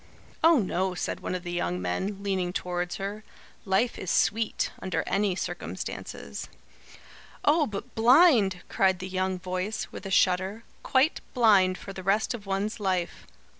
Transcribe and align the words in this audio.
"Oh, 0.43 0.57
no," 0.57 0.95
said 0.95 1.19
one 1.19 1.35
of 1.35 1.43
the 1.43 1.51
young 1.51 1.79
men, 1.79 2.23
leaning 2.23 2.51
towards 2.53 2.95
her. 2.95 3.23
"Life 3.65 3.99
is 3.99 4.09
sweet, 4.09 4.71
under 4.81 5.03
any 5.05 5.35
circumstances." 5.35 6.47
"Oh, 7.45 7.67
but 7.67 7.93
blind!" 7.93 8.63
cried 8.67 8.97
the 8.97 9.07
young 9.07 9.37
voice, 9.37 9.89
with 9.91 10.07
a 10.07 10.09
shudder. 10.09 10.63
"Quite 10.81 11.21
blind 11.35 11.77
for 11.77 11.93
the 11.93 12.01
rest 12.01 12.33
of 12.33 12.47
one's 12.47 12.79
life. 12.79 13.27